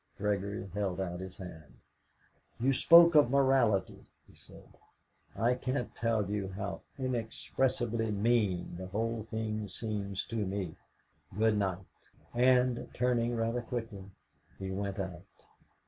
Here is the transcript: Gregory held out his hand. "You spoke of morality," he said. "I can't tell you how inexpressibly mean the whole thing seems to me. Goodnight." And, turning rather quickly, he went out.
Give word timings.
Gregory 0.17 0.67
held 0.73 0.99
out 0.99 1.19
his 1.19 1.37
hand. 1.37 1.77
"You 2.59 2.73
spoke 2.73 3.13
of 3.13 3.29
morality," 3.29 4.03
he 4.27 4.33
said. 4.33 4.67
"I 5.35 5.53
can't 5.53 5.93
tell 5.95 6.27
you 6.27 6.47
how 6.47 6.81
inexpressibly 6.97 8.09
mean 8.09 8.77
the 8.77 8.87
whole 8.87 9.21
thing 9.21 9.67
seems 9.67 10.25
to 10.25 10.37
me. 10.37 10.75
Goodnight." 11.37 11.85
And, 12.33 12.89
turning 12.95 13.35
rather 13.35 13.61
quickly, 13.61 14.09
he 14.57 14.71
went 14.71 14.97
out. 14.97 15.21